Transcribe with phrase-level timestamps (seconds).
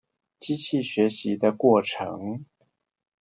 [0.39, 2.45] 機器學習的過程